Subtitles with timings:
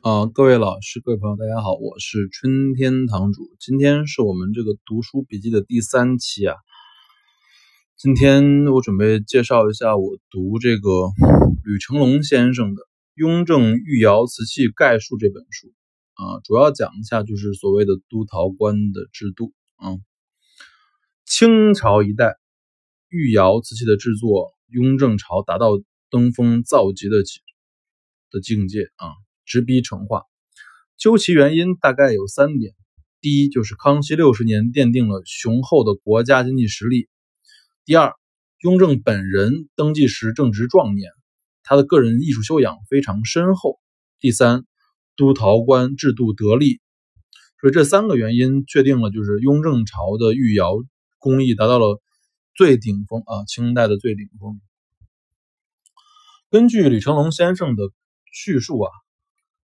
[0.00, 3.56] 啊，各位老师、各位朋友，大家好，我是春天堂主。
[3.58, 6.54] 今天是我们这个读书笔记的第三期啊。
[7.96, 11.08] 今天我准备介绍一下我读这个
[11.64, 12.82] 吕成龙先生的
[13.14, 15.66] 《雍正御窑瓷器概述》这本书
[16.14, 19.98] 啊，主要讲一下就是所谓的督陶官的制度啊。
[21.24, 22.36] 清朝一代
[23.08, 25.72] 御窑瓷器的制作，雍正朝达到
[26.08, 27.16] 登峰造极的
[28.30, 29.10] 的境界啊。
[29.48, 30.24] 直逼成化，
[30.98, 32.74] 究其原因，大概有三点：
[33.22, 37.08] 第一，就是康熙六十年奠定了雄厚的国家经济实力；
[37.86, 38.12] 第二，
[38.60, 41.10] 雍正本人登基时正值壮年，
[41.62, 43.80] 他的个人艺术修养非常深厚；
[44.20, 44.66] 第三，
[45.16, 46.82] 督陶官制度得力。
[47.58, 50.74] 所以这三个原因确定了，就是雍正朝的御窑
[51.18, 52.02] 工艺达到了
[52.54, 54.60] 最顶峰啊，清代的最顶峰。
[56.50, 57.84] 根据李成龙先生的
[58.30, 58.90] 叙述啊。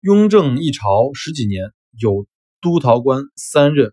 [0.00, 2.28] 雍正一朝十几年，有
[2.60, 3.92] 督陶官三任。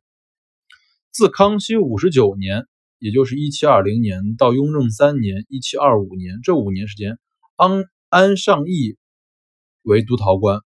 [1.10, 2.68] 自康熙五十九年，
[3.00, 7.18] 也就是一七二零年，到雍正三年一七二五年，这五年时间，
[7.56, 9.00] 安安尚义
[9.82, 10.60] 为督陶官。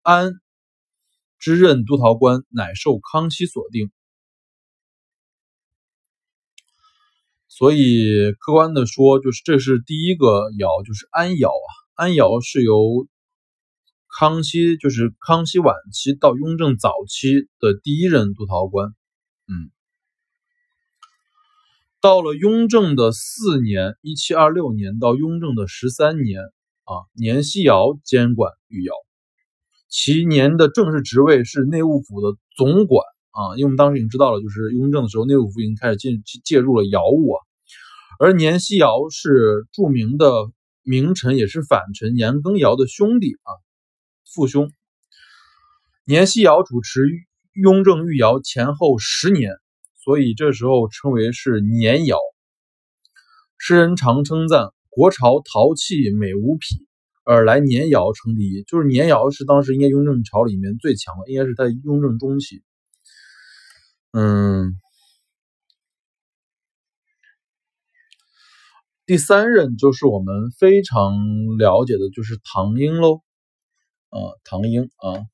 [0.00, 0.32] 安
[1.38, 3.92] 之任督陶官，乃受康熙所定。
[7.46, 11.68] 所以客观的说，就是这是第一个窑，就是安窑啊。
[11.92, 13.06] 安窑是由。
[14.18, 18.88] 康熙就是康熙晚期到雍正早期的第一任督陶官，
[19.46, 19.70] 嗯，
[22.00, 28.92] 到了雍正的四年（一七二六年）到雍正的十三年，啊，年希尧监管御窑，
[29.88, 37.38] 其年的正式职位是内务府的总管，啊，因为我们当时已经知道了，就是雍正的时候，内务府已经开始进介入了窑务啊，
[38.18, 40.50] 而年希尧是著名的
[40.82, 43.54] 名臣，也是反臣年羹尧的兄弟啊。
[44.32, 44.70] 父兄
[46.04, 47.00] 年希尧主持
[47.52, 49.52] 雍正御窑前后十年，
[50.04, 52.16] 所以这时候称为是年窑。
[53.58, 56.86] 诗人常称赞国朝陶器美无匹，
[57.24, 58.62] 而来年窑称第一。
[58.62, 62.62] 就是年窑是当时应该雍正朝里面最强的，应该是在雍正中期。
[64.12, 64.80] 嗯，
[69.06, 71.16] 第三任就是我们非常
[71.58, 73.22] 了解的，就是唐英喽。
[74.10, 75.26] 啊，唐英啊，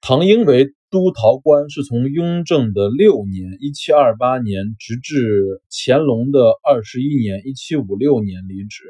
[0.00, 8.84] 唐英为督陶官，是从雍正的六年（一七二八年）直至乾隆的二十一年（一七五六年）离职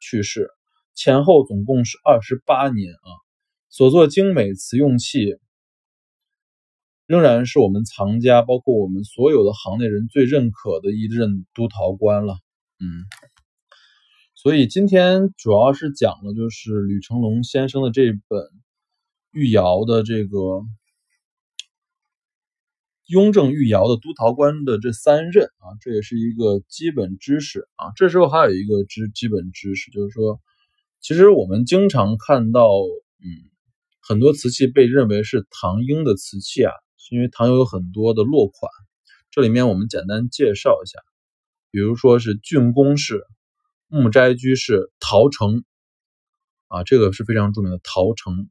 [0.00, 0.50] 去世，
[0.94, 3.08] 前后总共是二十八年啊。
[3.68, 5.36] 所作精美瓷用器，
[7.06, 12.34] 仍然是我们藏家，包括我们所有的行内人最认可的一任督陶官了。
[12.78, 13.31] 嗯。
[14.42, 18.44] 所以今天主要是讲的，就是吕成龙先生的这本
[19.30, 20.64] 御窑的这个
[23.06, 27.92] 雍正御窑的督陶官的这三任啊，这也是一个基本知识啊。
[27.94, 30.40] 这时候还有一个知基本知识，就是说，
[31.00, 32.66] 其实我们经常看到，
[33.20, 33.30] 嗯，
[34.00, 38.68] 很多瓷器被认为是唐英的瓷器啊，是因为唐有很多的落款。
[39.30, 40.98] 这里面我们简单介绍一下，
[41.70, 43.24] 比如说是竣工式。
[43.94, 45.64] 木斋居士陶成
[46.68, 48.48] 啊，这个是非常著名的陶成，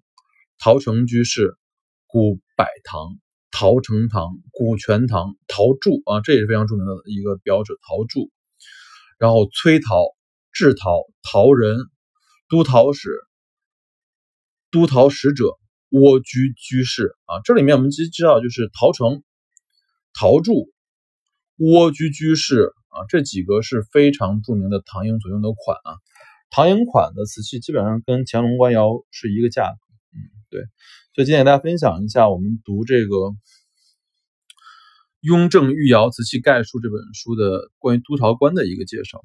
[0.59, 1.57] 陶成居士
[2.05, 3.17] 古柏堂、
[3.49, 7.73] 陶成堂、古泉堂、陶铸啊，这也是非常著名的一个标志。
[7.81, 8.29] 陶铸，
[9.17, 10.15] 然后崔陶、
[10.51, 11.87] 制陶、陶人、
[12.47, 13.09] 都陶使、
[14.69, 15.57] 都陶使者、
[15.89, 19.23] 蜗居居士啊，这里面我们其实知道就是陶成、
[20.13, 20.71] 陶铸、
[21.57, 22.75] 蜗居居士。
[22.91, 25.97] 啊，这几个是非常著名的唐英所用的款啊，
[26.49, 29.77] 唐英款的瓷器基本上跟乾隆官窑是一个价格，
[30.13, 30.19] 嗯，
[30.49, 30.61] 对，
[31.15, 33.15] 所以今天给大家分享一下我们读这个
[35.21, 39.23] 《雍正御窑瓷器概述》这本书的关于督陶官的一个介绍。